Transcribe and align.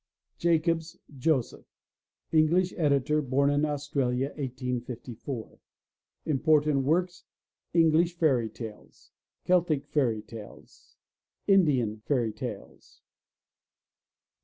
JACOBS, 0.39 0.97
JOSEPH 1.15 1.67
(English 2.31 2.73
editor, 2.75 3.21
born 3.21 3.51
in 3.51 3.63
Australia, 3.65 4.29
1854) 4.29 5.59
Important 6.25 6.83
Works: 6.85 7.25
English 7.75 8.17
Fairy 8.17 8.49
Tales. 8.49 9.11
Celtic 9.43 9.85
Fairy 9.85 10.23
Tales. 10.23 10.95
Indian 11.45 12.01
Fairy 12.07 12.33
Tales. 12.33 13.01